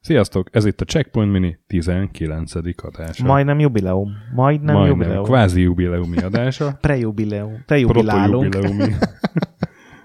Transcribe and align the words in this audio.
Sziasztok, 0.00 0.48
ez 0.52 0.64
itt 0.64 0.80
a 0.80 0.84
Checkpoint 0.84 1.32
Mini 1.32 1.58
19. 1.66 2.52
adása. 2.82 3.24
Majdnem 3.24 3.58
jubileum. 3.58 4.12
Majdnem, 4.34 4.74
Majdnem 4.74 4.98
jubileum. 4.98 5.24
kvázi 5.24 5.60
jubileumi 5.60 6.16
adása. 6.16 6.76
Prejubileum. 6.80 7.62
Prejubilálunk. 7.66 8.56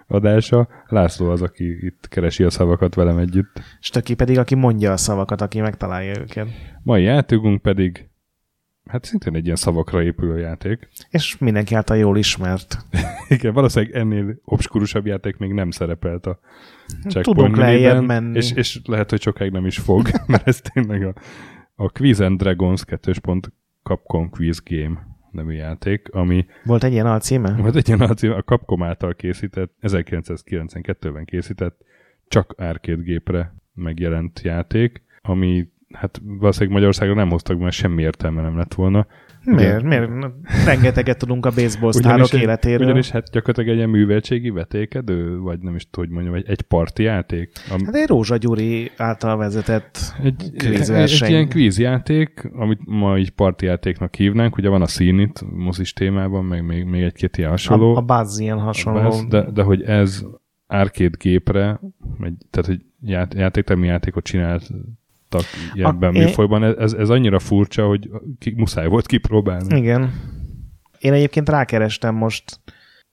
Adása. 0.08 0.68
László 0.88 1.30
az, 1.30 1.42
aki 1.42 1.86
itt 1.86 2.08
keresi 2.08 2.44
a 2.44 2.50
szavakat 2.50 2.96
velem 2.96 3.18
együtt. 3.18 3.62
Stöki 3.80 4.14
pedig, 4.14 4.38
aki 4.38 4.56
mondja 4.56 4.92
a 4.92 4.98
szavakat, 4.98 5.42
aki 5.42 5.62
megtalálja 5.62 6.14
őket. 6.20 6.48
Mai 6.84 7.04
játékunk 7.04 7.62
pedig, 7.62 8.11
hát 8.86 9.06
szintén 9.06 9.36
egy 9.36 9.44
ilyen 9.44 9.56
szavakra 9.56 10.04
épülő 10.04 10.40
játék. 10.40 10.88
És 11.10 11.38
mindenki 11.38 11.76
által 11.76 11.98
jól 11.98 12.18
ismert. 12.18 12.78
Igen, 13.28 13.54
valószínűleg 13.54 13.96
ennél 13.96 14.40
obskurusabb 14.44 15.06
játék 15.06 15.38
még 15.38 15.52
nem 15.52 15.72
szerepelt 15.72 16.26
a 16.26 16.40
Checkpoint 16.88 17.26
Tudunk 17.26 17.56
lejjebb 17.56 18.04
menni. 18.04 18.38
És, 18.38 18.52
és 18.52 18.82
lehet, 18.86 19.10
hogy 19.10 19.22
sokáig 19.22 19.52
nem 19.52 19.66
is 19.66 19.78
fog, 19.78 20.10
mert 20.28 20.48
ez 20.48 20.62
tényleg 20.62 21.04
a, 21.04 21.14
a 21.76 21.90
Quiz 21.90 22.20
and 22.20 22.38
Dragons 22.38 22.86
2. 22.86 23.12
Capcom 23.84 24.30
Quiz 24.30 24.62
Game 24.66 25.10
nevű 25.32 25.52
játék, 25.54 26.10
ami 26.12 26.46
Volt 26.64 26.84
egy 26.84 26.92
ilyen 26.92 27.06
alcíme? 27.06 27.56
volt 27.56 27.76
egy 27.76 27.88
ilyen 27.88 28.02
alcím, 28.02 28.32
a 28.32 28.42
Capcom 28.42 28.84
által 28.84 29.16
készített, 29.16 29.74
1992-ben 29.82 31.26
készített, 31.26 31.82
csak 32.28 32.54
arcade 32.58 33.02
gépre 33.02 33.56
megjelent 33.74 34.42
játék, 34.42 35.04
ami 35.22 35.68
hát 35.94 36.22
valószínűleg 36.24 36.74
Magyarországon 36.74 37.16
nem 37.16 37.30
hoztak, 37.30 37.60
mert 37.60 37.74
semmi 37.76 38.02
értelme 38.02 38.42
nem 38.42 38.58
lett 38.58 38.74
volna. 38.74 39.08
Miért? 39.44 39.84
Miért? 39.84 40.10
Rengeteget 40.66 41.18
tudunk 41.18 41.46
a 41.46 41.50
baseball 41.56 41.92
sztárok 41.92 42.34
egy- 42.34 42.42
életéről. 42.42 42.86
ugyanis 42.86 43.10
hát 43.10 43.30
gyakorlatilag 43.32 43.70
egy 43.70 43.76
ilyen 43.76 43.90
műveltségi 43.90 44.50
vetékedő, 44.50 45.38
vagy 45.38 45.60
nem 45.60 45.76
is 45.76 45.90
tudom, 45.90 46.06
hogy 46.06 46.16
mondjam, 46.24 46.36
egy, 46.44 46.50
egy 46.50 46.62
parti 46.62 47.04
játék. 47.04 47.52
Am, 47.72 47.86
Hát 47.86 47.96
egy 47.96 48.08
Rózsa 48.08 48.38
Gyuri 48.38 48.92
által 48.98 49.38
vezetett 49.38 49.98
egy, 50.24 50.44
egy, 50.44 50.54
kvízverseny. 50.58 51.28
egy 51.28 51.34
ilyen 51.34 51.50
kvízjáték, 51.50 52.50
amit 52.54 52.80
ma 52.86 53.18
így 53.18 53.30
parti 53.30 53.66
játéknak 53.66 54.16
hívnánk, 54.16 54.58
ugye 54.58 54.70
van 54.70 54.82
a 54.82 54.88
színit 54.88 55.44
mozis 55.56 55.94
témában, 55.94 56.46
meg 56.46 56.66
még, 56.66 56.84
még 56.84 57.02
egy-két 57.02 57.38
ilyen 57.38 57.50
hasonló. 57.50 57.96
A, 57.96 57.98
a 57.98 58.02
Buzz 58.02 58.40
ilyen 58.40 58.60
hasonló. 58.60 59.02
Besz, 59.02 59.26
de, 59.26 59.52
de 59.52 59.64
hogy 59.64 59.82
ez 59.82 60.26
arcade 60.68 61.18
gépre, 61.20 61.80
egy, 62.24 62.34
tehát 62.50 62.68
hogy 62.68 62.82
ját, 63.02 63.34
játéktermi 63.34 63.88
játékot 63.88 64.24
csináltak 65.32 65.96
ebben 65.96 66.16
a 66.16 66.20
műfajban, 66.20 66.64
ez, 66.64 66.94
ez 66.94 67.10
annyira 67.10 67.40
furcsa, 67.40 67.88
hogy 67.88 68.10
ki, 68.40 68.54
muszáj 68.58 68.88
volt 68.88 69.06
kipróbálni. 69.06 69.78
Igen. 69.78 70.14
Én 71.00 71.14
egyébként 71.14 71.50
rákerestem 71.50 72.16
most 72.16 72.60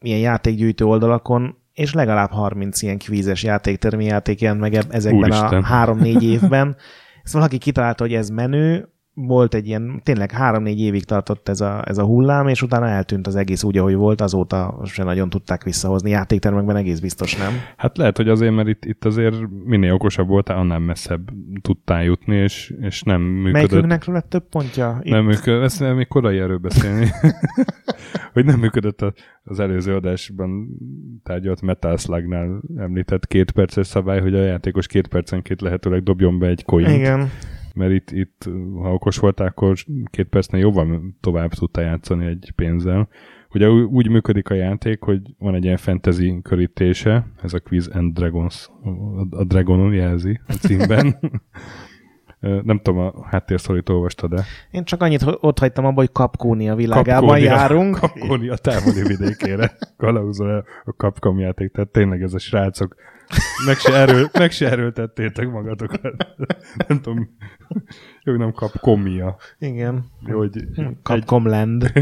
ilyen 0.00 0.18
játékgyűjtő 0.18 0.84
oldalakon, 0.84 1.56
és 1.72 1.92
legalább 1.92 2.30
30 2.30 2.82
ilyen 2.82 2.98
kvízes 2.98 3.42
játéktermi 3.42 4.04
játék 4.04 4.40
jelent 4.40 4.60
meg 4.60 4.74
ezekben 4.74 5.22
Úristen. 5.22 5.62
a 5.62 5.64
három-négy 5.64 6.22
évben. 6.34 6.76
Ezt 7.22 7.32
valaki 7.32 7.58
kitalálta, 7.58 8.04
hogy 8.04 8.14
ez 8.14 8.28
menő, 8.28 8.88
volt 9.26 9.54
egy 9.54 9.66
ilyen, 9.66 10.00
tényleg 10.04 10.30
három-négy 10.30 10.80
évig 10.80 11.04
tartott 11.04 11.48
ez 11.48 11.60
a, 11.60 11.82
ez 11.86 11.98
a 11.98 12.04
hullám, 12.04 12.48
és 12.48 12.62
utána 12.62 12.88
eltűnt 12.88 13.26
az 13.26 13.36
egész 13.36 13.62
úgy, 13.62 13.78
ahogy 13.78 13.94
volt, 13.94 14.20
azóta 14.20 14.80
se 14.84 15.04
nagyon 15.04 15.30
tudták 15.30 15.62
visszahozni. 15.62 16.10
Játéktermekben 16.10 16.76
egész 16.76 16.98
biztos 16.98 17.36
nem. 17.36 17.52
Hát 17.76 17.96
lehet, 17.96 18.16
hogy 18.16 18.28
azért, 18.28 18.54
mert 18.54 18.68
itt, 18.68 18.84
itt 18.84 19.04
azért 19.04 19.36
minél 19.64 19.92
okosabb 19.92 20.28
voltál, 20.28 20.58
annál 20.58 20.78
messzebb 20.78 21.28
tudtál 21.60 22.04
jutni, 22.04 22.36
és, 22.36 22.74
és 22.80 23.02
nem 23.02 23.20
működött. 23.22 23.52
Melyikünknek 23.52 24.04
lett 24.04 24.28
több 24.28 24.48
pontja? 24.48 24.98
Itt? 25.02 25.12
Nem 25.12 25.24
működött, 25.24 25.62
ezt 25.62 25.94
még 25.94 26.08
korai 26.08 26.38
erről 26.38 26.58
beszélni, 26.58 27.08
hogy 28.34 28.44
nem 28.44 28.58
működött 28.58 29.04
az 29.44 29.60
előző 29.60 29.94
adásban 29.94 30.68
tárgyalt 31.22 31.62
Metal 31.62 31.96
Slugnál 31.96 32.62
említett 32.76 33.26
két 33.26 33.50
perces 33.50 33.86
szabály, 33.86 34.20
hogy 34.20 34.34
a 34.34 34.44
játékos 34.44 34.86
két 34.86 35.06
percenként 35.06 35.60
lehetőleg 35.60 36.02
dobjon 36.02 36.38
be 36.38 36.46
egy 36.46 36.64
coin 36.64 36.90
Igen. 36.90 37.30
Mert 37.78 37.92
itt, 37.92 38.10
itt, 38.10 38.48
ha 38.82 38.92
okos 38.92 39.18
voltál, 39.18 39.46
akkor 39.46 39.76
két 40.04 40.28
percnél 40.28 40.60
jóval 40.60 41.02
tovább 41.20 41.52
tudtál 41.52 41.84
játszani 41.84 42.26
egy 42.26 42.52
pénzzel. 42.56 43.08
Ugye 43.54 43.70
úgy 43.70 44.08
működik 44.08 44.50
a 44.50 44.54
játék, 44.54 45.00
hogy 45.00 45.20
van 45.38 45.54
egy 45.54 45.64
ilyen 45.64 45.76
fantasy 45.76 46.38
körítése, 46.42 47.26
ez 47.42 47.54
a 47.54 47.60
Quiz 47.60 47.88
and 47.88 48.14
Dragons, 48.14 48.70
a 49.30 49.44
Dragonon 49.44 49.92
jelzi 49.92 50.40
a 50.46 50.52
címben. 50.52 51.16
Nem 52.40 52.80
tudom, 52.82 52.98
a 52.98 53.26
háttérszorít 53.26 53.88
olvastad 53.88 54.34
de 54.34 54.44
Én 54.70 54.84
csak 54.84 55.02
annyit 55.02 55.24
ott 55.40 55.58
hagytam 55.58 55.84
abba, 55.84 56.00
hogy 56.00 56.12
Kapkónia 56.12 56.74
világában 56.74 57.20
Kapkónia- 57.28 57.44
járunk. 57.44 57.98
Kapkónia 58.00 58.56
távoli 58.56 59.02
vidékére 59.02 59.72
kalauzol 59.96 60.50
el 60.50 60.64
a 60.84 60.90
Capcom 60.90 61.38
játék, 61.38 61.72
tehát 61.72 61.90
tényleg 61.90 62.22
ez 62.22 62.34
a 62.34 62.38
srácok 62.38 62.96
meg 63.66 63.76
se, 63.76 63.94
erő, 63.94 64.26
meg 64.32 64.50
se 64.50 64.70
erőltettétek 64.70 65.50
magatokat. 65.50 66.26
Nem 66.88 67.00
tudom, 67.00 67.36
jó, 68.22 68.36
nem 68.36 68.52
Capcomia. 68.52 69.36
Igen. 69.58 70.04
Hogy 70.24 70.56
egy, 70.56 70.96
Capcom 71.02 71.46
Land. 71.46 71.92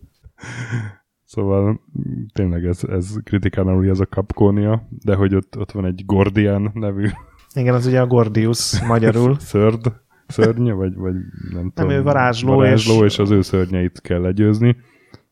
szóval 1.24 1.80
tényleg 2.32 2.64
ez, 2.64 2.84
ez 2.84 3.14
kritikán 3.24 3.66
aluli 3.66 3.88
ez 3.88 4.00
a 4.00 4.04
Capconia, 4.04 4.88
de 5.04 5.14
hogy 5.14 5.34
ott, 5.34 5.58
ott 5.58 5.72
van 5.72 5.84
egy 5.84 6.02
Gordian 6.06 6.70
nevű 6.74 7.08
Igen, 7.56 7.74
az 7.74 7.86
ugye 7.86 8.00
a 8.00 8.06
Gordius 8.06 8.82
magyarul. 8.86 9.36
szörd, 9.52 9.92
szörnye, 10.26 10.72
vagy, 10.72 10.94
vagy 10.94 11.14
nem 11.52 11.70
tudom. 11.74 11.90
ő 11.90 12.02
varázsló, 12.02 12.54
varázsló 12.54 13.04
és... 13.04 13.12
és- 13.12 13.18
az 13.18 13.30
ő 13.30 13.42
szörnyeit 13.42 14.00
kell 14.00 14.20
legyőzni. 14.20 14.76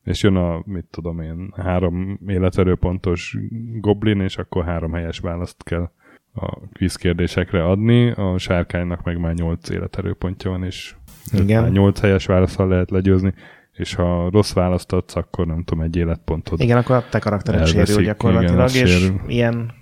És 0.05 0.23
jön 0.23 0.37
a, 0.37 0.63
mit 0.67 0.87
tudom 0.91 1.21
én, 1.21 1.55
három 1.57 2.19
életerőpontos 2.27 3.37
goblin, 3.81 4.21
és 4.21 4.37
akkor 4.37 4.65
három 4.65 4.93
helyes 4.93 5.19
választ 5.19 5.63
kell 5.63 5.91
a 6.35 6.59
quiz 6.73 6.97
kérdésekre 6.97 7.65
adni. 7.65 8.11
A 8.11 8.39
sárkánynak 8.39 9.03
meg 9.03 9.19
már 9.19 9.35
nyolc 9.35 9.69
életerőpontja 9.69 10.51
van, 10.51 10.65
és 10.65 10.95
Igen. 11.33 11.71
nyolc 11.71 12.01
helyes 12.01 12.27
válaszsal 12.27 12.69
lehet 12.69 12.91
legyőzni, 12.91 13.35
és 13.73 13.95
ha 13.95 14.29
rossz 14.31 14.53
választ 14.53 14.93
adsz, 14.93 15.17
akkor 15.17 15.47
nem 15.47 15.63
tudom, 15.65 15.85
egy 15.85 15.97
életpontod. 15.97 16.61
Igen, 16.61 16.77
akkor 16.77 16.97
a 16.97 17.05
te 17.11 17.19
karaktered 17.19 17.67
sérül 17.67 18.03
gyakorlatilag, 18.03 18.71
igen, 18.71 18.87
és 18.87 18.93
sérül. 18.93 19.21
ilyen 19.27 19.73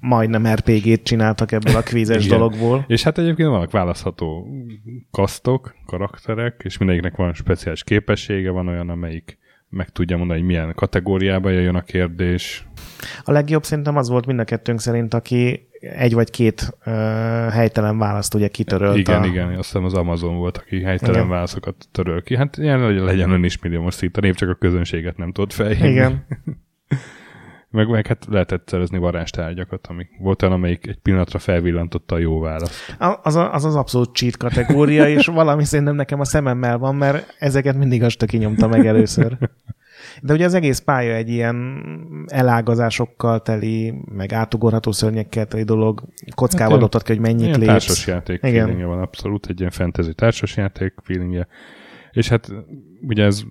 majdnem 0.00 0.46
RPG-t 0.46 1.02
csináltak 1.02 1.52
ebből 1.52 1.76
a 1.76 1.82
kvízes 1.82 2.24
Igen. 2.24 2.38
dologból. 2.38 2.84
És 2.86 3.02
hát 3.02 3.18
egyébként 3.18 3.48
vannak 3.48 3.70
választható 3.70 4.46
kasztok, 5.10 5.74
karakterek, 5.86 6.60
és 6.64 6.78
mindegyiknek 6.78 7.16
van 7.16 7.34
speciális 7.34 7.84
képessége, 7.84 8.50
van 8.50 8.68
olyan, 8.68 8.88
amelyik 8.88 9.38
meg 9.68 9.88
tudja 9.88 10.16
mondani, 10.16 10.38
hogy 10.38 10.48
milyen 10.48 10.72
kategóriába 10.74 11.50
jöjjön 11.50 11.74
a 11.74 11.82
kérdés. 11.82 12.66
A 13.24 13.32
legjobb 13.32 13.64
szerintem 13.64 13.96
az 13.96 14.08
volt 14.08 14.26
mind 14.26 14.38
a 14.38 14.44
kettőnk 14.44 14.80
szerint, 14.80 15.14
aki 15.14 15.68
egy 15.80 16.14
vagy 16.14 16.30
két 16.30 16.76
uh, 16.86 16.92
helytelen 17.52 17.98
választ 17.98 18.34
ugye 18.34 18.48
kitörölt. 18.48 18.96
igen, 18.96 19.22
a... 19.22 19.26
igen, 19.26 19.48
azt 19.48 19.56
hiszem 19.56 19.84
az 19.84 19.94
Amazon 19.94 20.36
volt, 20.36 20.56
aki 20.58 20.82
helytelen 20.82 21.14
Igen. 21.14 21.28
válaszokat 21.28 21.88
töröl 21.92 22.22
ki. 22.22 22.36
Hát 22.36 22.56
ilyen 22.56 22.80
legyen- 22.80 23.30
ön 23.30 23.44
is 23.44 23.60
millió 23.60 23.82
most 23.82 24.02
itt, 24.02 24.16
a 24.16 24.20
nép 24.20 24.34
csak 24.34 24.48
a 24.48 24.54
közönséget 24.54 25.16
nem 25.16 25.32
tudott 25.32 25.52
felhívni. 25.52 25.88
Igen. 25.88 26.26
Meg, 27.70 27.88
meg 27.88 28.06
hát 28.06 28.26
lehetett 28.28 28.68
szerezni 28.68 28.98
varázstárgyakat, 28.98 29.86
amik 29.86 30.08
volt 30.18 30.42
olyan, 30.42 30.54
amelyik 30.54 30.86
egy 30.86 30.98
pillanatra 31.02 31.38
felvillantotta 31.38 32.14
a 32.14 32.18
jó 32.18 32.40
választ. 32.40 32.96
Az, 33.22 33.34
a, 33.34 33.54
az 33.54 33.64
az 33.64 33.76
abszolút 33.76 34.16
cheat 34.16 34.36
kategória, 34.36 35.08
és 35.08 35.26
valami 35.26 35.64
szerintem 35.64 35.94
nekem 35.94 36.20
a 36.20 36.24
szememmel 36.24 36.78
van, 36.78 36.94
mert 36.94 37.34
ezeket 37.38 37.76
mindig 37.76 38.02
azt 38.02 38.24
kinyomta 38.24 38.68
meg 38.68 38.86
először. 38.86 39.38
De 40.22 40.32
ugye 40.32 40.44
az 40.44 40.54
egész 40.54 40.78
pálya 40.78 41.14
egy 41.14 41.28
ilyen 41.28 41.82
elágazásokkal 42.26 43.42
teli, 43.42 43.94
meg 44.04 44.32
átugorható 44.32 44.92
szörnyekkel 44.92 45.46
teli 45.46 45.62
dolog. 45.62 46.02
Kockával 46.34 46.70
Hát, 46.70 46.80
dobtad 46.80 47.02
ki, 47.02 47.12
hogy 47.12 47.20
mennyit 47.20 47.56
lépsz. 47.56 47.66
társasjáték 47.66 48.38
Igen. 48.42 48.52
feelingje 48.52 48.86
van 48.86 49.00
abszolút, 49.00 49.46
egy 49.46 49.58
ilyen 49.58 49.70
fantasy 49.70 50.14
társasjáték 50.14 50.94
feelingje. 51.02 51.46
És 52.10 52.28
hát 52.28 52.52
ugye 53.00 53.24
ez 53.24 53.42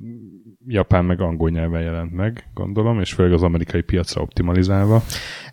japán 0.67 1.05
meg 1.05 1.21
angol 1.21 1.49
nyelven 1.49 1.81
jelent 1.81 2.13
meg, 2.13 2.49
gondolom, 2.53 2.99
és 2.99 3.13
főleg 3.13 3.33
az 3.33 3.43
amerikai 3.43 3.81
piacra 3.81 4.21
optimalizálva. 4.21 5.03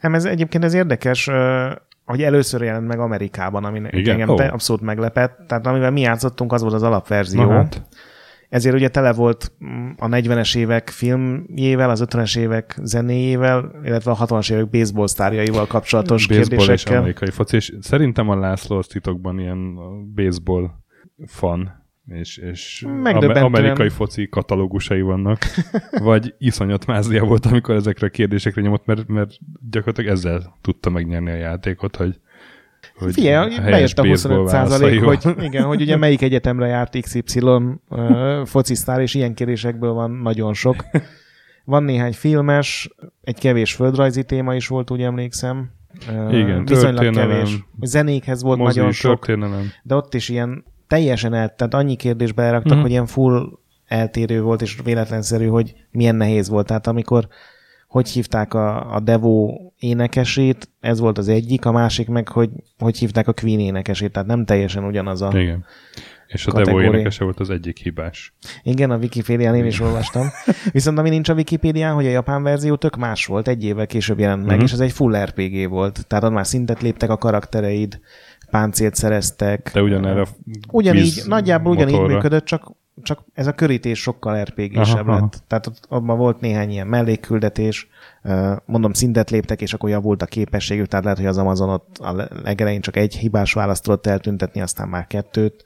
Nem, 0.00 0.14
ez 0.14 0.24
egyébként 0.24 0.64
ez 0.64 0.74
érdekes, 0.74 1.30
hogy 2.04 2.22
először 2.22 2.62
jelent 2.62 2.86
meg 2.86 2.98
Amerikában, 2.98 3.64
ami 3.64 3.80
Igen? 3.90 4.20
Engem 4.20 4.36
te- 4.36 4.46
abszolút 4.46 4.82
meglepett. 4.82 5.38
Tehát 5.46 5.66
amivel 5.66 5.90
mi 5.90 6.00
játszottunk, 6.00 6.52
az 6.52 6.62
volt 6.62 6.74
az 6.74 6.82
alapverzió. 6.82 7.42
Na 7.42 7.52
hát, 7.52 7.82
Ezért 8.48 8.74
ugye 8.74 8.88
tele 8.88 9.12
volt 9.12 9.52
mm, 9.64 9.90
a 9.98 10.06
40-es 10.08 10.56
évek 10.56 10.88
filmjével, 10.88 11.90
az 11.90 12.04
50-es 12.06 12.38
évek 12.38 12.78
zenéjével, 12.82 13.70
illetve 13.84 14.10
a 14.10 14.16
60-as 14.26 14.52
évek 14.52 14.70
baseball 14.70 15.06
sztárjaival 15.06 15.66
kapcsolatos 15.66 16.26
baseball 16.26 16.52
és 16.52 16.56
kérdésekkel. 16.58 16.98
amerikai 16.98 17.30
foci, 17.30 17.56
és 17.56 17.74
szerintem 17.80 18.28
a 18.28 18.36
László 18.38 18.76
az 18.76 18.86
titokban 18.86 19.38
ilyen 19.38 19.74
baseball 20.14 20.70
fan, 21.26 21.85
és, 22.08 22.36
és 22.36 22.84
amerikai 23.40 23.88
foci 23.88 24.28
katalógusai 24.28 25.00
vannak, 25.00 25.38
vagy 26.02 26.34
iszonyat 26.38 26.86
mázlia 26.86 27.24
volt, 27.24 27.46
amikor 27.46 27.74
ezekre 27.74 28.06
a 28.06 28.10
kérdésekre 28.10 28.62
nyomott, 28.62 28.84
mert, 28.84 29.08
mert 29.08 29.38
gyakorlatilag 29.70 30.10
ezzel 30.10 30.56
tudta 30.60 30.90
megnyerni 30.90 31.30
a 31.30 31.36
játékot, 31.36 31.96
hogy 31.96 32.20
hogy 32.98 33.12
Figyelj, 33.12 33.56
bejött 33.56 33.98
a 33.98 34.02
baseball 34.02 34.38
25 34.38 34.48
százalék, 34.48 35.02
hogy, 35.02 35.24
igen, 35.40 35.64
hogy 35.64 35.80
ugye 35.80 35.96
melyik 35.96 36.22
egyetemre 36.22 36.66
járt 36.66 37.00
XY 37.00 37.40
uh, 37.40 38.44
focisztár, 38.44 39.00
és 39.00 39.14
ilyen 39.14 39.34
kérdésekből 39.34 39.92
van 39.92 40.10
nagyon 40.10 40.54
sok. 40.54 40.84
Van 41.64 41.82
néhány 41.82 42.12
filmes, 42.12 42.90
egy 43.22 43.38
kevés 43.38 43.74
földrajzi 43.74 44.24
téma 44.24 44.54
is 44.54 44.68
volt, 44.68 44.90
úgy 44.90 45.02
emlékszem. 45.02 45.70
Uh, 46.08 46.38
Igen, 46.38 46.64
viszonylag 46.64 47.14
kevés. 47.14 47.64
Zenékhez 47.80 48.42
volt 48.42 48.58
nagyon 48.58 48.92
sok, 48.92 49.26
de 49.82 49.94
ott 49.94 50.14
is 50.14 50.28
ilyen 50.28 50.64
teljesen 50.86 51.34
el, 51.34 51.54
tehát 51.54 51.74
annyi 51.74 51.96
kérdést 51.96 52.34
beleraktak, 52.34 52.72
Mhm. 52.72 52.80
hogy 52.80 52.90
ilyen 52.90 53.06
full 53.06 53.48
eltérő 53.86 54.42
volt, 54.42 54.62
és 54.62 54.78
véletlenszerű, 54.84 55.46
hogy 55.46 55.74
milyen 55.90 56.16
nehéz 56.16 56.48
volt. 56.48 56.66
Tehát 56.66 56.86
amikor 56.86 57.28
hogy 57.88 58.08
hívták 58.08 58.54
a, 58.54 58.94
a 58.94 59.00
Devo 59.00 59.60
énekesét, 59.78 60.68
ez 60.80 61.00
volt 61.00 61.18
az 61.18 61.28
egyik, 61.28 61.64
a 61.64 61.72
másik 61.72 62.08
meg, 62.08 62.28
hogy 62.28 62.50
hogy 62.78 62.98
hívták 62.98 63.28
a 63.28 63.32
Queen 63.32 63.60
énekesét, 63.60 64.12
tehát 64.12 64.28
nem 64.28 64.44
teljesen 64.44 64.84
ugyanaz 64.84 65.22
a... 65.22 65.30
Igen. 65.34 65.64
És 66.26 66.46
a 66.46 66.50
Devo 66.50 66.62
Kategória. 66.64 66.90
énekese 66.92 67.24
volt 67.24 67.40
az 67.40 67.50
egyik 67.50 67.78
hibás. 67.78 68.34
Igen, 68.62 68.90
a 68.90 68.96
Wikipédián 68.96 69.54
én 69.54 69.64
is 69.64 69.80
olvastam. 69.80 70.26
Viszont 70.72 70.98
ami 70.98 71.08
nincs 71.08 71.28
a 71.28 71.34
Wikipédián, 71.34 71.94
hogy 71.94 72.06
a 72.06 72.10
japán 72.10 72.42
verzió 72.42 72.76
tök 72.76 72.96
más 72.96 73.26
volt, 73.26 73.48
egy 73.48 73.64
évvel 73.64 73.86
később 73.86 74.18
jelent 74.18 74.46
meg, 74.46 74.54
Mhm. 74.56 74.64
és 74.64 74.72
ez 74.72 74.80
egy 74.80 74.92
full 74.92 75.24
RPG 75.24 75.68
volt. 75.68 76.06
Tehát 76.06 76.24
ott 76.24 76.32
már 76.32 76.46
szintet 76.46 76.82
léptek 76.82 77.10
a 77.10 77.16
karaktereid, 77.16 78.00
páncélt 78.50 78.94
szereztek. 78.94 79.70
De 79.72 79.82
ugyanerre 79.82 80.26
Ugyanígy, 80.70 81.22
nagyjából 81.26 81.72
ugyanígy 81.72 81.94
motorra. 81.94 82.14
működött, 82.14 82.44
csak, 82.44 82.72
csak 83.02 83.24
ez 83.34 83.46
a 83.46 83.52
körítés 83.52 84.00
sokkal 84.00 84.42
RPG-sebb 84.42 85.08
aha. 85.08 85.20
lett. 85.20 85.42
Tehát 85.46 85.66
ott, 85.66 85.80
abban 85.88 86.18
volt 86.18 86.40
néhány 86.40 86.70
ilyen 86.70 86.86
mellékküldetés, 86.86 87.88
mondom, 88.64 88.92
szintet 88.92 89.30
léptek, 89.30 89.60
és 89.60 89.74
akkor 89.74 89.90
javult 89.90 90.22
a 90.22 90.26
képességük, 90.26 90.86
tehát 90.86 91.04
lehet, 91.04 91.18
hogy 91.20 91.28
az 91.28 91.38
Amazon 91.38 91.68
ott 91.68 91.98
a 91.98 92.28
legelején 92.42 92.80
csak 92.80 92.96
egy 92.96 93.16
hibás 93.16 93.52
választ 93.52 93.82
tudott 93.82 94.06
eltüntetni, 94.06 94.60
aztán 94.60 94.88
már 94.88 95.06
kettőt. 95.06 95.64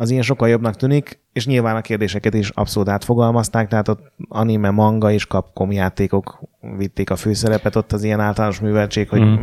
Az 0.00 0.10
ilyen 0.10 0.22
sokkal 0.22 0.48
jobbnak 0.48 0.76
tűnik, 0.76 1.20
és 1.32 1.46
nyilván 1.46 1.76
a 1.76 1.80
kérdéseket 1.80 2.34
is 2.34 2.48
abszolút 2.50 2.88
átfogalmazták, 2.88 3.68
tehát 3.68 3.88
ott 3.88 4.12
anime, 4.28 4.70
manga 4.70 5.10
és 5.10 5.26
Capcom 5.26 5.72
játékok 5.72 6.40
vitték 6.76 7.10
a 7.10 7.16
főszerepet, 7.16 7.76
ott 7.76 7.92
az 7.92 8.02
ilyen 8.04 8.20
általános 8.20 8.60
műveltség, 8.60 9.08
hogy 9.08 9.20
Mhm. 9.20 9.42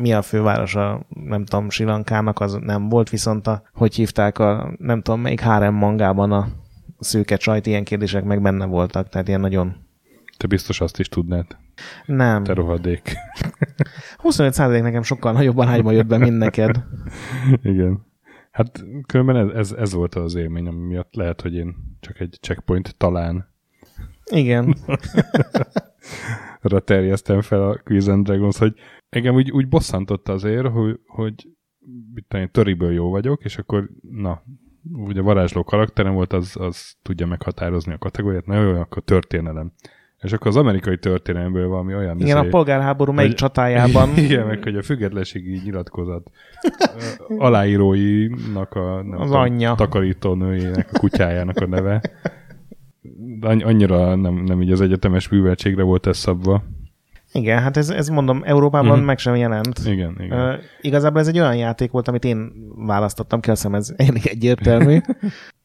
mi 0.00 0.12
a 0.12 0.22
fővárosa, 0.22 1.06
nem 1.24 1.44
tudom, 1.44 1.70
Sri 1.70 1.84
Lankának, 1.84 2.40
az 2.40 2.58
nem 2.60 2.88
volt, 2.88 3.10
viszont 3.10 3.46
a, 3.46 3.62
hogy 3.72 3.94
hívták 3.94 4.38
a, 4.38 4.74
nem 4.78 5.02
tudom, 5.02 5.20
melyik 5.20 5.40
hárem 5.40 5.74
mangában 5.74 6.32
a 6.32 6.48
szőke 6.98 7.36
csajt, 7.36 7.66
ilyen 7.66 7.84
kérdések 7.84 8.24
meg 8.24 8.42
benne 8.42 8.66
voltak, 8.66 9.08
tehát 9.08 9.28
ilyen 9.28 9.40
nagyon 9.40 9.76
Te 10.36 10.46
biztos 10.46 10.80
azt 10.80 10.98
is 10.98 11.08
tudnád. 11.08 11.46
nem. 12.06 12.44
Te 12.44 12.52
rohadék. 12.52 13.14
25% 14.22 14.82
nekem 14.82 15.02
sokkal 15.02 15.32
nagyobb 15.32 15.58
arányban 15.58 15.92
jött 15.92 16.06
be, 16.06 16.18
mint 16.18 16.38
neked. 16.38 16.84
Igen. 17.62 18.08
Hát 18.60 18.84
különben 19.06 19.36
ez, 19.36 19.48
ez, 19.48 19.72
ez 19.72 19.92
volt 19.92 20.14
az 20.14 20.34
élmény, 20.34 20.66
ami 20.66 20.86
miatt 20.86 21.14
lehet, 21.14 21.40
hogy 21.40 21.54
én 21.54 21.76
csak 22.00 22.20
egy 22.20 22.38
checkpoint 22.40 22.96
talán 22.96 23.48
Igen. 24.30 24.76
arra 26.62 26.80
terjesztem 26.80 27.40
fel 27.40 27.68
a 27.68 27.80
Quiz 27.84 28.08
and 28.08 28.24
Dragons, 28.24 28.58
hogy 28.58 28.74
engem 29.08 29.34
úgy, 29.34 29.50
úgy 29.50 29.68
bosszantotta 29.68 30.32
azért, 30.32 30.66
hogy, 30.66 31.00
hogy 31.06 31.48
mit 32.14 32.50
töriből 32.52 32.92
jó 32.92 33.10
vagyok, 33.10 33.44
és 33.44 33.58
akkor 33.58 33.90
na, 34.10 34.42
ugye 34.92 35.20
varázsló 35.20 35.64
karakterem 35.64 36.14
volt, 36.14 36.32
az, 36.32 36.56
az 36.56 36.96
tudja 37.02 37.26
meghatározni 37.26 37.92
a 37.92 37.98
kategóriát, 37.98 38.46
na 38.46 38.62
jó, 38.62 38.80
akkor 38.80 39.02
történelem. 39.02 39.72
És 40.20 40.32
akkor 40.32 40.46
az 40.46 40.56
amerikai 40.56 40.98
történelemből 40.98 41.68
valami 41.68 41.94
olyan... 41.94 42.20
Igen, 42.20 42.36
a 42.36 42.40
izé- 42.40 42.50
polgárháború 42.50 43.12
melyik 43.12 43.30
hogy- 43.30 43.38
csatájában. 43.38 44.16
Igen, 44.16 44.46
meg 44.46 44.62
hogy 44.62 44.76
a 44.76 44.82
függetlenségi 44.82 45.60
nyilatkozat 45.64 46.30
aláíróinak 47.38 48.72
a 48.74 49.02
nem 49.02 49.20
Az 49.20 49.26
tudom, 49.26 49.40
anyja. 49.42 49.74
takarítónőjének, 49.74 50.88
a 50.92 50.98
kutyájának 50.98 51.56
a 51.56 51.66
neve. 51.66 52.00
Annyira 53.40 54.14
nem, 54.14 54.34
nem 54.34 54.62
így 54.62 54.70
az 54.72 54.80
egyetemes 54.80 55.28
műveltségre 55.28 55.82
volt 55.82 56.06
ez 56.06 56.16
szabva. 56.16 56.62
Igen, 57.32 57.58
hát 57.62 57.76
ez, 57.76 57.88
ez 57.90 58.08
mondom, 58.08 58.42
Európában 58.44 58.96
Mhm. 58.96 59.06
meg 59.06 59.18
sem 59.18 59.34
jelent. 59.36 59.78
Igen, 59.86 60.16
igen. 60.18 60.48
Uh, 60.48 60.54
igazából 60.80 61.20
ez 61.20 61.28
egy 61.28 61.38
olyan 61.38 61.56
játék 61.56 61.90
volt, 61.90 62.08
amit 62.08 62.24
én 62.24 62.52
választottam 62.76 63.40
ki, 63.40 63.50
azt 63.50 63.62
hiszem 63.62 63.76
ez 63.76 63.92
elég 64.08 64.26
egyértelmű. 64.26 64.98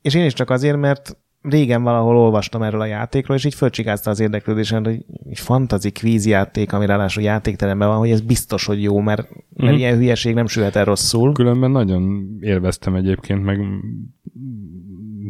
és 0.02 0.14
én 0.16 0.26
is 0.26 0.34
csak 0.34 0.50
azért, 0.50 0.78
mert 0.78 1.18
régen 1.50 1.84
valahol 1.84 2.18
olvastam 2.18 2.62
erről 2.62 2.82
a 2.82 2.86
játékról, 2.86 3.38
és 3.38 3.46
így 3.46 3.54
fölcsigázta 3.54 4.10
az 4.10 4.20
érdeklődésen, 4.20 4.84
hogy 4.86 5.06
egy 5.30 5.40
fantazi 5.40 5.92
kvíz 5.92 6.26
játék, 6.26 6.74
ami 6.74 6.86
ráadásul 6.86 7.24
játékteremben 7.24 7.88
van, 7.88 7.98
hogy 7.98 8.10
ez 8.10 8.22
biztos, 8.22 8.66
hogy 8.66 8.82
jó, 8.84 9.00
mert, 9.00 9.30
mert 9.56 9.72
Mhm. 9.72 9.80
ilyen 9.80 9.98
hülyeség 9.98 10.34
nem 10.34 10.48
sülhet 10.48 10.76
el 10.76 10.86
rosszul. 10.86 11.34
Különben 11.34 11.72
nagyon 11.72 12.28
élveztem 12.42 12.96
egyébként, 12.96 13.44
meg 13.44 13.60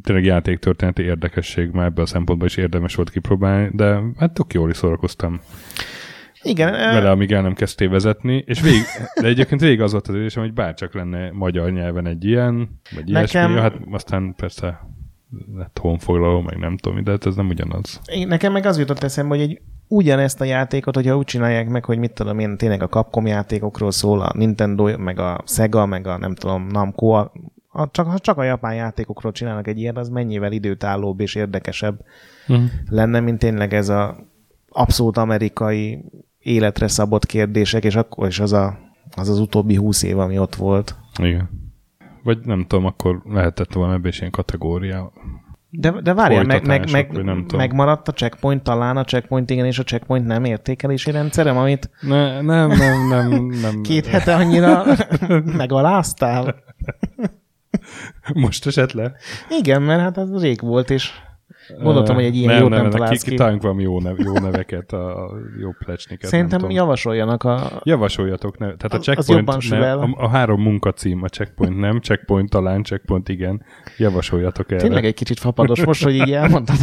tényleg 0.01 0.25
játéktörténeti 0.25 1.01
érdekesség 1.03 1.69
már 1.71 1.85
ebből 1.85 2.03
a 2.03 2.07
szempontból 2.07 2.47
is 2.47 2.57
érdemes 2.57 2.95
volt 2.95 3.09
kipróbálni, 3.09 3.69
de 3.73 4.00
hát 4.17 4.33
tök 4.33 4.53
jól 4.53 4.69
is 4.69 4.77
szórakoztam 4.77 5.39
Igen, 6.41 6.71
vele, 6.71 7.09
amíg 7.09 7.31
el 7.31 7.41
nem 7.41 7.53
kezdtél 7.53 7.89
vezetni, 7.89 8.44
és 8.47 8.62
végig, 8.62 8.81
de 9.21 9.27
egyébként 9.27 9.62
végig 9.62 9.81
az 9.81 9.91
volt 9.91 10.07
az 10.07 10.15
érzésem, 10.15 10.44
hogy 10.44 10.53
bárcsak 10.53 10.94
lenne 10.94 11.31
magyar 11.31 11.71
nyelven 11.71 12.07
egy 12.07 12.25
ilyen, 12.25 12.56
vagy 12.95 13.06
Nekem- 13.06 13.50
ilyesmi, 13.51 13.62
hát 13.62 13.75
aztán 13.91 14.33
persze 14.35 14.79
lett 15.56 15.77
honfoglaló, 15.81 16.42
meg 16.42 16.57
nem 16.57 16.77
tudom, 16.77 17.04
de 17.04 17.12
hát 17.12 17.25
ez 17.25 17.36
nem 17.36 17.48
ugyanaz. 17.48 18.00
Én- 18.06 18.27
Nekem 18.27 18.51
meg 18.51 18.66
az 18.66 18.77
jutott 18.80 19.04
eszembe, 19.04 19.36
hogy 19.36 19.44
egy 19.44 19.62
ugyanezt 19.88 20.42
a 20.42 20.44
játékot, 20.44 20.95
hogyha 20.95 21.18
úgy 21.18 21.25
csinálják 21.25 21.69
meg, 21.69 21.86
hogy 21.86 21.98
mit 21.98 22.13
tudom 22.13 22.39
én, 22.39 22.57
tényleg 22.57 22.83
a 22.83 22.88
Capcom 22.88 23.25
játékokról 23.27 23.92
szól, 23.92 24.22
a 24.22 24.31
Nintendo, 24.36 24.98
meg 24.98 25.19
a 25.19 25.42
Sega, 25.45 25.86
meg 25.86 26.07
a 26.07 26.18
nem 26.18 26.36
tudom, 26.36 26.68
Namco, 26.68 27.07
a, 27.07 27.31
a, 27.68 27.89
csak, 27.92 28.07
ha 28.07 28.19
csak 28.19 28.38
a 28.38 28.44
japán 28.44 28.75
játékokról 28.75 29.31
csinálnak 29.31 29.68
egy 29.68 29.80
ilyen, 29.80 29.95
az 29.95 30.10
mennyivel 30.10 30.51
időtállóbb 30.51 31.19
és 31.19 31.36
érdekesebb 31.36 32.00
Uh-huh. 32.48 32.66
lenne, 32.89 33.19
mint 33.19 33.39
tényleg 33.39 33.74
ez 33.74 33.89
a 33.89 34.18
abszolút 34.69 35.18
amerikai 35.18 36.06
életre 36.39 36.88
szabott 36.88 37.25
kérdések, 37.25 37.83
és 37.83 37.95
akkor 37.95 38.27
is 38.27 38.39
az 38.39 38.54
a, 38.54 38.77
az, 39.16 39.30
az 39.30 39.39
utóbbi 39.39 39.75
húsz 39.75 40.04
év, 40.04 40.19
ami 40.19 40.39
ott 40.39 40.56
volt. 40.56 40.95
Igen. 41.22 41.50
Vagy 42.25 42.39
nem 42.45 42.66
tudom, 42.68 42.86
akkor 42.86 43.22
lehetett 43.25 43.74
volna 43.74 43.94
ebben 43.94 44.12
is 44.12 44.19
ilyen 44.19 44.31
kategória. 44.31 45.12
De, 45.69 45.92
de 45.92 46.13
várjál, 46.13 46.44
meg, 46.44 46.66
meg, 46.66 46.83
nem 46.83 46.92
meg, 46.92 47.07
tudom. 47.07 47.57
megmaradt 47.57 48.07
a 48.07 48.12
checkpoint 48.13 48.63
talán, 48.63 48.98
a 48.98 49.04
checkpoint 49.04 49.50
igen, 49.50 49.66
és 49.66 49.80
a 49.80 49.83
checkpoint 49.83 50.25
nem 50.25 50.44
értékelési 50.44 51.12
rendszerem, 51.12 51.57
amit 51.57 51.89
Ne, 52.01 52.42
nem, 52.42 52.69
nem, 52.69 53.07
nem, 53.07 53.45
nem. 53.62 53.81
két 53.81 54.06
hete 54.06 54.36
annyira 54.36 54.83
megaláztál. 55.57 56.56
Most 58.33 58.66
esett 58.66 58.92
le? 58.92 59.13
Igen, 59.50 59.81
mert 59.81 60.01
hát 60.01 60.18
az 60.18 60.42
rég 60.42 60.62
volt, 60.62 60.89
és 60.89 61.12
gondoltam, 61.81 62.15
hogy 62.15 62.23
egy 62.23 62.35
ilyen 62.35 62.51
nem, 62.53 62.62
jót 62.62 62.69
nem, 62.69 62.79
nem, 62.81 62.89
nem, 62.89 63.00
találsz 63.00 63.19
ki. 63.19 63.23
ki. 63.23 63.29
Kitaláljunk 63.29 63.63
valami 63.63 63.84
jó, 63.84 64.00
nev, 64.00 64.19
jó 64.19 64.34
neveket, 64.34 64.93
a 64.93 65.31
jó 65.60 65.72
plecsniket. 65.86 66.29
Szerintem 66.29 66.62
nem 66.62 66.69
javasoljanak 66.69 67.43
a... 67.43 67.81
Javasoljatok, 67.84 68.57
ne, 68.57 68.65
tehát 68.65 68.93
a 68.93 68.95
Az- 68.98 68.98
az 68.98 69.03
checkpoint, 69.05 69.39
jobban 69.45 69.60
sül 69.60 69.77
ne, 69.77 69.86
el. 69.86 70.00
a, 70.00 70.10
a, 70.17 70.27
három 70.29 70.62
munkacím, 70.62 71.24
a 71.24 71.27
checkpoint 71.27 71.77
nem, 71.79 72.00
checkpoint 72.01 72.50
talán, 72.50 72.84
checkpoint 72.84 73.29
igen, 73.29 73.63
javasoljatok 73.98 74.72
erre. 74.72 74.81
Tényleg 74.81 75.05
egy 75.05 75.13
kicsit 75.13 75.39
fapados 75.39 75.86
most, 75.86 76.03
hogy 76.03 76.13
így 76.15 76.31
elmondtad. 76.31 76.75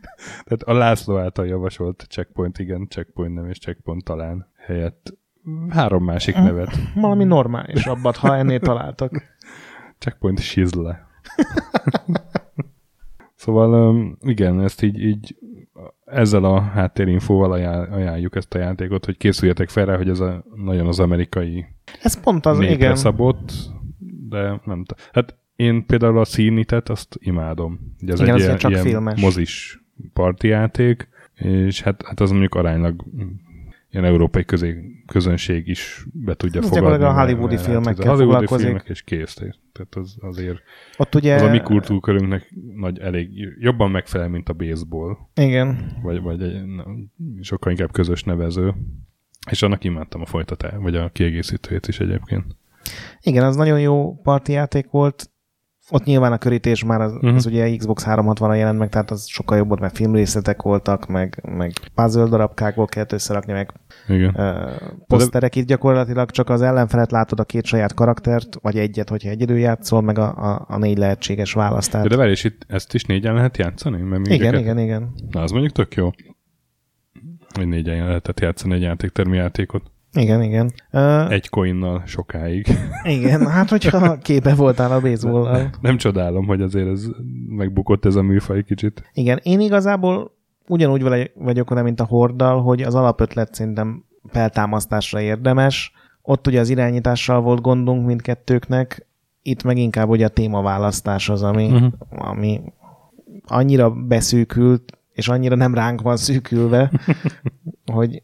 Tehát 0.44 0.62
a 0.64 0.72
László 0.72 1.18
által 1.18 1.46
javasolt 1.46 2.06
checkpoint 2.08 2.58
igen, 2.58 2.86
checkpoint 2.88 3.34
nem 3.34 3.48
és 3.48 3.58
checkpoint 3.58 4.04
talán 4.04 4.46
helyett 4.66 5.18
három 5.68 6.04
másik 6.04 6.34
Hm. 6.34 6.42
nevet. 6.42 6.76
Valami 6.94 7.24
normálisabbat, 7.24 8.16
ha 8.16 8.36
ennél 8.36 8.60
találtak. 8.60 9.22
Checkpoint 9.98 10.40
Shizle. 10.40 11.06
szóval 13.40 14.16
igen, 14.20 14.60
ezt 14.60 14.82
így, 14.82 15.02
így 15.04 15.36
ezzel 16.04 16.44
a 16.44 16.60
háttérinfóval 16.60 17.52
ajánl- 17.52 17.92
ajánljuk 17.92 18.36
ezt 18.36 18.54
a 18.54 18.58
játékot, 18.58 19.04
hogy 19.04 19.16
készüljetek 19.16 19.68
fel 19.68 19.86
rá, 19.86 19.96
hogy 19.96 20.08
ez 20.08 20.20
a, 20.20 20.44
nagyon 20.54 20.86
az 20.86 20.98
amerikai 21.00 21.64
Ez 22.02 22.20
pont 22.20 22.46
az, 22.46 22.60
igen. 22.60 22.96
szabott, 22.96 23.52
de 24.28 24.40
nem 24.42 24.84
tudom. 24.84 25.04
Hát 25.12 25.36
én 25.56 25.86
például 25.86 26.18
a 26.18 26.24
színitet 26.24 26.88
azt 26.88 27.16
imádom. 27.20 27.94
Ugye 28.02 28.12
ez 28.12 28.20
Igen, 28.20 28.34
egy 28.34 28.40
ilyen, 28.40 28.56
csak 28.56 28.70
ilyen 28.70 28.84
filmes. 28.84 29.20
mozis 29.20 29.82
partijáték, 30.12 31.08
és 31.34 31.82
hát, 31.82 32.02
hát 32.06 32.20
az 32.20 32.30
mondjuk 32.30 32.54
aránylag 32.54 33.04
ilyen 33.90 34.04
európai 34.04 34.44
közé, 34.44 34.84
közönség 35.06 35.68
is 35.68 36.06
be 36.12 36.34
tudja 36.34 36.60
Ez 36.60 36.68
fogadni. 36.68 36.88
gyakorlatilag 36.88 37.16
a 37.16 37.24
hollywoodi 37.24 37.54
mert 37.54 37.66
filmekkel 37.66 38.10
a 38.10 38.14
hollywoodi 38.14 38.46
filmek, 38.46 38.88
és 38.88 39.02
kész. 39.02 39.34
Tehát 39.34 39.94
az 39.94 40.16
azért, 40.20 40.58
Ott 40.96 41.14
ugye... 41.14 41.34
az 41.34 41.42
a 41.42 41.50
mi 41.50 41.60
kultúrkörünknek 41.60 42.54
nagy, 42.74 42.98
elég, 42.98 43.28
jobban 43.58 43.90
megfelel, 43.90 44.28
mint 44.28 44.48
a 44.48 44.52
baseball, 44.52 45.16
Igen. 45.34 45.98
vagy, 46.02 46.20
vagy 46.20 46.42
egy, 46.42 46.62
sokkal 47.40 47.70
inkább 47.70 47.92
közös 47.92 48.24
nevező. 48.24 48.74
És 49.50 49.62
annak 49.62 49.84
imádtam 49.84 50.20
a 50.20 50.26
folytatát, 50.26 50.76
vagy 50.80 50.96
a 50.96 51.08
kiegészítőjét 51.08 51.88
is 51.88 52.00
egyébként. 52.00 52.44
Igen, 53.20 53.44
az 53.44 53.56
nagyon 53.56 53.80
jó 53.80 54.20
parti 54.22 54.52
játék 54.52 54.90
volt. 54.90 55.30
Ott 55.90 56.04
nyilván 56.04 56.32
a 56.32 56.38
körítés 56.38 56.84
már 56.84 57.00
az, 57.00 57.12
uh-huh. 57.12 57.34
az 57.34 57.46
ugye 57.46 57.76
Xbox 57.76 58.04
360-ra 58.06 58.56
jelent 58.56 58.78
meg, 58.78 58.88
tehát 58.88 59.10
az 59.10 59.26
sokkal 59.26 59.56
jobb 59.56 59.68
volt, 59.68 59.80
mert 59.80 59.96
filmrészletek 59.96 60.62
voltak, 60.62 61.06
meg, 61.06 61.42
meg 61.56 61.72
puzzle 61.94 62.24
darabkákból 62.24 62.86
kellett 62.86 63.12
összerakni, 63.12 63.52
meg 63.52 63.72
Igen. 64.08 64.34
uh, 64.36 64.70
poszterek 65.06 65.56
itt 65.56 65.66
gyakorlatilag 65.66 66.30
csak 66.30 66.48
az 66.48 66.62
ellenfelet 66.62 67.10
látod 67.10 67.40
a 67.40 67.44
két 67.44 67.64
saját 67.64 67.94
karaktert, 67.94 68.58
vagy 68.62 68.78
egyet, 68.78 69.08
hogyha 69.08 69.30
egyedül 69.30 69.58
játszol, 69.58 70.00
meg 70.00 70.18
a, 70.18 70.52
a, 70.52 70.64
a 70.68 70.78
négy 70.78 70.98
lehetséges 70.98 71.52
választ. 71.52 72.08
De, 72.08 72.16
várj, 72.16 72.30
és 72.30 72.44
itt 72.44 72.64
ezt 72.68 72.94
is 72.94 73.04
négyen 73.04 73.34
lehet 73.34 73.56
játszani? 73.56 74.02
Mert 74.02 74.26
igen, 74.26 74.38
igen, 74.38 74.58
igen, 74.58 74.78
igen. 74.78 75.12
Na, 75.30 75.40
az 75.40 75.50
mondjuk 75.50 75.72
tök 75.72 75.94
jó. 75.94 76.10
Hogy 77.54 77.68
négyen 77.68 78.06
lehetett 78.06 78.40
játszani 78.40 78.74
egy 78.74 78.82
játéktermi 78.82 79.36
játékot. 79.36 79.82
Igen, 80.12 80.42
igen. 80.42 80.72
Uh, 80.92 81.32
Egy 81.32 81.48
coinnal 81.48 82.02
sokáig. 82.06 82.66
igen, 83.02 83.46
hát 83.46 83.68
hogyha 83.68 84.18
képe 84.18 84.54
voltál 84.54 84.92
a 84.92 85.00
baseball 85.00 85.70
Nem 85.80 85.96
csodálom, 85.96 86.46
hogy 86.46 86.62
azért 86.62 86.88
ez 86.88 87.06
megbukott 87.48 88.04
ez 88.04 88.14
a 88.14 88.22
műfaj 88.22 88.62
kicsit. 88.62 89.10
Igen, 89.12 89.40
én 89.42 89.60
igazából 89.60 90.32
ugyanúgy 90.66 91.02
vagyok 91.34 91.68
vele, 91.68 91.82
mint 91.82 92.00
a 92.00 92.04
Horddal, 92.04 92.62
hogy 92.62 92.82
az 92.82 92.94
alapötlet 92.94 93.54
szerintem 93.54 94.04
feltámasztásra 94.26 95.20
érdemes. 95.20 95.92
Ott 96.22 96.46
ugye 96.46 96.60
az 96.60 96.68
irányítással 96.68 97.40
volt 97.40 97.60
gondunk 97.60 98.06
mindkettőknek, 98.06 99.06
itt 99.42 99.62
meg 99.62 99.76
inkább 99.76 100.08
ugye 100.08 100.24
a 100.24 100.28
témaválasztás 100.28 101.28
az, 101.28 101.42
ami, 101.42 101.66
uh-huh. 101.66 101.92
ami 102.08 102.60
annyira 103.46 103.90
beszűkült, 103.90 104.98
és 105.12 105.28
annyira 105.28 105.54
nem 105.54 105.74
ránk 105.74 106.00
van 106.00 106.16
szűkülve, 106.16 106.90
hogy 107.92 108.22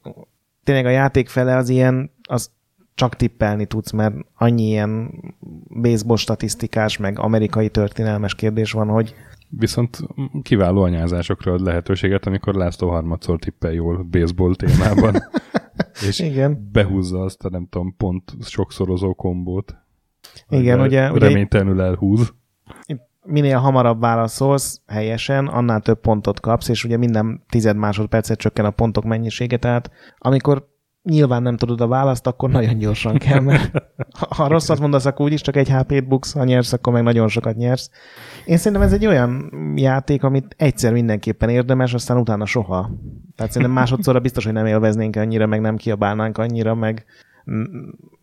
tényleg 0.67 0.87
a 0.87 0.91
játék 0.91 1.29
fele 1.29 1.57
az 1.57 1.69
ilyen, 1.69 2.11
az 2.23 2.51
csak 2.95 3.17
tippelni 3.17 3.67
tudsz, 3.67 3.91
mert 3.91 4.15
annyi 4.35 4.63
ilyen 4.63 5.11
baseball 5.81 6.17
statisztikás, 6.17 6.97
meg 6.97 7.19
amerikai 7.19 7.69
történelmes 7.69 8.35
kérdés 8.35 8.73
van, 8.73 8.89
hogy 8.89 9.15
Viszont 9.49 9.99
kiváló 10.43 10.83
anyázásokra 10.83 11.53
ad 11.53 11.61
lehetőséget, 11.61 12.27
amikor 12.27 12.55
László 12.55 12.91
harmadszor 12.91 13.39
tippel 13.39 13.73
jól 13.73 14.03
baseball 14.03 14.55
témában. 14.55 15.15
és 16.09 16.19
Igen. 16.19 16.69
behúzza 16.73 17.21
azt 17.21 17.45
a 17.45 17.49
nem 17.49 17.67
tudom, 17.71 17.95
pont 17.97 18.33
sokszorozó 18.41 19.15
kombót. 19.15 19.77
Igen, 20.49 20.81
ugye, 20.81 21.11
ugye 21.11 21.29
Reménytelenül 21.29 21.81
elhúz. 21.81 22.35
Minél 23.27 23.59
hamarabb 23.59 24.01
válaszolsz 24.01 24.81
helyesen, 24.87 25.47
annál 25.47 25.81
több 25.81 26.01
pontot 26.01 26.41
kapsz, 26.41 26.69
és 26.69 26.85
ugye 26.85 26.97
minden 26.97 27.45
tized 27.49 27.77
másodpercet 27.77 28.39
csökken 28.39 28.65
a 28.65 28.71
pontok 28.71 29.05
mennyisége, 29.05 29.57
tehát 29.57 29.91
amikor 30.19 30.75
nyilván 31.03 31.43
nem 31.43 31.57
tudod 31.57 31.81
a 31.81 31.87
választ, 31.87 32.27
akkor 32.27 32.51
nagyon 32.51 32.79
gyorsan 32.79 33.19
kell, 33.19 33.41
mert 33.41 33.71
ha, 34.19 34.27
ha 34.35 34.49
rosszat 34.49 34.81
mondasz, 34.81 35.05
akkor 35.05 35.27
úgyis 35.27 35.41
csak 35.41 35.57
egy 35.57 35.71
HP-t 35.71 36.09
buksz, 36.09 36.33
ha 36.33 36.45
nyersz, 36.45 36.73
akkor 36.73 36.93
meg 36.93 37.03
nagyon 37.03 37.29
sokat 37.29 37.57
nyersz. 37.57 37.91
Én 38.45 38.57
szerintem 38.57 38.83
ez 38.83 38.93
egy 38.93 39.07
olyan 39.07 39.53
játék, 39.77 40.23
amit 40.23 40.55
egyszer 40.59 40.93
mindenképpen 40.93 41.49
érdemes, 41.49 41.95
aztán 41.95 42.17
utána 42.17 42.47
soha. 42.47 42.91
Tehát 43.37 43.53
szerintem 43.53 43.77
másodszorra 43.77 44.21
biztos, 44.21 44.45
hogy 44.45 44.53
nem 44.53 44.67
élveznénk 44.67 45.17
annyira, 45.17 45.47
meg 45.47 45.61
nem 45.61 45.77
kiabálnánk 45.77 46.39
annyira, 46.39 46.75
meg 46.75 47.05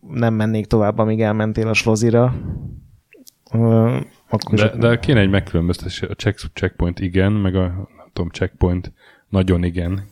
nem 0.00 0.34
mennék 0.34 0.66
tovább, 0.66 0.98
amíg 0.98 1.20
elmentél 1.20 1.68
a 1.68 1.74
slozira. 1.74 2.34
Akkor 4.28 4.54
de, 4.54 4.76
de 4.76 4.98
kéne 4.98 5.20
egy 5.20 5.30
megkülönböztetés. 5.30 6.02
A 6.02 6.14
check, 6.14 6.50
checkpoint 6.52 7.00
igen, 7.00 7.32
meg 7.32 7.54
a 7.54 7.60
nem 7.96 8.08
tudom, 8.12 8.30
checkpoint 8.30 8.92
nagyon 9.28 9.64
igen. 9.64 10.06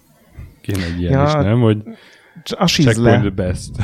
Kéne 0.61 0.85
egy 0.85 1.01
ilyen 1.01 1.13
ja, 1.13 1.25
is, 1.25 1.33
nem? 1.33 1.61
Hogy 1.61 1.83
a. 2.59 2.67
Checkpoint 2.67 3.21
the 3.21 3.31
best. 3.31 3.71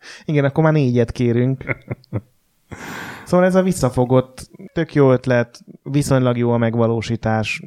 Igen, 0.24 0.44
akkor 0.44 0.64
már 0.64 0.72
négyet 0.72 1.12
kérünk. 1.12 1.64
Szóval 3.24 3.46
ez 3.46 3.54
a 3.54 3.62
visszafogott, 3.62 4.50
tök 4.72 4.94
jó 4.94 5.12
ötlet, 5.12 5.60
viszonylag 5.82 6.36
jó 6.36 6.50
a 6.50 6.58
megvalósítás, 6.58 7.62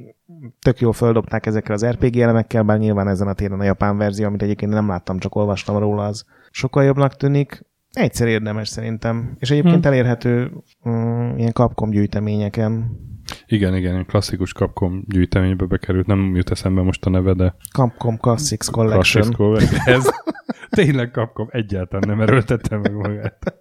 tök 0.59 0.79
jó 0.79 0.91
földobták 0.91 1.45
ezekkel 1.45 1.73
az 1.73 1.85
RPG 1.85 2.17
elemekkel, 2.17 2.63
bár 2.63 2.77
nyilván 2.77 3.07
ezen 3.07 3.27
a 3.27 3.33
téren 3.33 3.59
a 3.59 3.63
japán 3.63 3.97
verzió, 3.97 4.25
amit 4.25 4.41
egyébként 4.41 4.71
nem 4.71 4.87
láttam, 4.87 5.19
csak 5.19 5.35
olvastam 5.35 5.77
róla, 5.77 6.05
az 6.05 6.25
sokkal 6.51 6.83
jobbnak 6.83 7.15
tűnik. 7.15 7.65
Egyszer 7.95 8.27
érdemes 8.27 8.67
szerintem. 8.67 9.35
És 9.39 9.51
egyébként 9.51 9.83
hmm. 9.83 9.93
elérhető 9.93 10.51
um, 10.83 11.37
ilyen 11.37 11.51
kapkom 11.51 11.89
gyűjteményeken. 11.89 12.99
Igen, 13.45 13.75
igen, 13.75 14.05
klasszikus 14.05 14.53
Capcom 14.53 15.03
gyűjteménybe 15.07 15.65
bekerült, 15.65 16.05
nem 16.05 16.35
jut 16.35 16.51
eszembe 16.51 16.81
most 16.81 17.05
a 17.05 17.09
neve, 17.09 17.33
de... 17.33 17.55
Capcom 17.73 18.17
Classics 18.17 18.69
Collection. 18.69 19.23
Classics 19.23 19.37
Collection. 19.37 19.95
Ez 19.95 20.09
tényleg 20.79 21.11
Capcom 21.11 21.47
egyáltalán 21.51 22.07
nem 22.07 22.21
erőltette 22.21 22.77
meg 22.77 22.93
magát. 22.93 23.55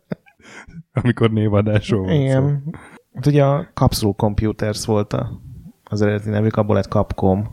Amikor 0.93 1.31
névadásról 1.31 2.01
volt 2.01 2.15
Igen. 2.15 2.63
Szó. 2.65 2.71
Hát 3.15 3.27
ugye 3.27 3.45
a 3.45 3.69
Capsule 3.75 4.15
Computers 4.17 4.87
volt 4.87 5.13
a, 5.13 5.41
az 5.85 6.03
eredeti 6.03 6.31
nevük, 6.31 6.57
abból 6.57 6.75
lett 6.75 6.89
Capcom. 6.89 7.51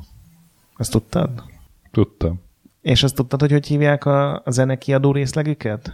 Ezt 0.78 0.92
tudtad? 0.92 1.44
Tudtam. 1.92 2.42
És 2.82 3.04
azt 3.04 3.16
tudtad, 3.16 3.40
hogy 3.40 3.52
hogy 3.52 3.68
hívják 3.68 4.06
a, 4.06 4.42
a 4.46 4.52
zenekiadó 4.52 5.12
részlegüket? 5.12 5.94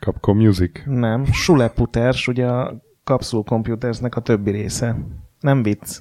Capcom 0.00 0.36
Music? 0.36 0.82
Nem. 0.86 1.24
Schuleputers, 1.24 2.28
ugye 2.28 2.46
a 2.46 2.82
Capsule 3.04 3.42
Computersnek 3.46 4.16
a 4.16 4.20
többi 4.20 4.50
része. 4.50 4.96
Nem 5.40 5.62
vicc. 5.62 5.98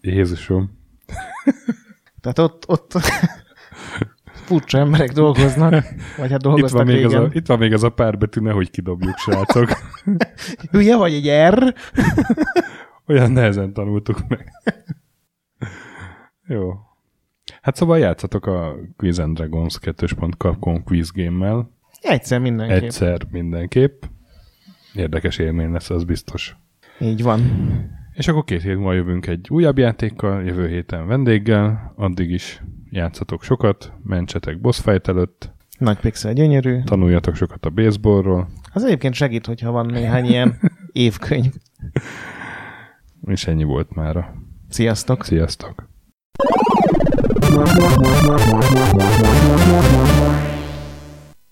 Jézusom. 0.00 0.78
Tehát 2.20 2.38
ott, 2.38 2.68
ott 2.68 2.92
furcsa 4.46 4.78
emberek 4.78 5.12
dolgoznak, 5.12 5.84
vagy 6.16 6.30
hát 6.30 6.42
dolgoztak 6.42 6.80
itt 6.80 6.86
van, 6.86 6.94
még 6.94 7.04
az 7.04 7.14
a, 7.14 7.28
itt 7.32 7.46
van 7.46 7.58
még 7.58 7.72
az 7.72 7.82
a 7.82 7.90
pár 7.90 8.18
betű, 8.18 8.40
nehogy 8.40 8.70
kidobjuk, 8.70 9.16
srácok. 9.16 9.68
Hülye 10.70 10.96
vagy 10.96 11.12
egy 11.12 11.54
R? 11.54 11.74
Olyan 13.06 13.32
nehezen 13.32 13.72
tanultuk 13.72 14.28
meg. 14.28 14.52
Jó. 16.46 16.72
Hát 17.60 17.76
szóval 17.76 17.98
játszatok 17.98 18.46
a 18.46 18.74
Quiz 18.96 19.18
and 19.18 19.36
Dragons 19.36 19.78
2.capcom 19.80 20.84
quiz 20.84 21.10
game-mel. 21.10 21.70
Egyszer 22.04 22.40
mindenképp. 22.40 22.82
Egyszer 22.82 23.20
mindenképp. 23.30 24.02
Érdekes 24.94 25.38
élmény 25.38 25.70
lesz, 25.70 25.90
az 25.90 26.04
biztos. 26.04 26.56
Így 26.98 27.22
van. 27.22 27.40
És 28.12 28.28
akkor 28.28 28.44
két 28.44 28.62
hét 28.62 28.74
múlva 28.76 28.92
jövünk 28.92 29.26
egy 29.26 29.46
újabb 29.50 29.78
játékkal, 29.78 30.44
jövő 30.44 30.68
héten 30.68 31.06
vendéggel, 31.06 31.92
addig 31.96 32.30
is 32.30 32.62
játszatok 32.90 33.42
sokat, 33.42 33.92
mentsetek 34.02 34.60
boss 34.60 34.80
fight 34.80 35.08
előtt. 35.08 35.52
Nagy 35.78 35.98
pixel 35.98 36.32
gyönyörű. 36.32 36.82
Tanuljatok 36.82 37.34
sokat 37.34 37.66
a 37.66 37.70
baseballról. 37.70 38.48
Az 38.72 38.84
egyébként 38.84 39.14
segít, 39.14 39.46
hogyha 39.46 39.70
van 39.70 39.86
néhány 39.86 40.24
ilyen 40.24 40.58
évkönyv. 40.92 41.52
És 43.26 43.46
ennyi 43.46 43.64
volt 43.64 43.94
mára. 43.94 44.34
Sziasztok! 44.68 45.24
Sziasztok! 45.24 45.88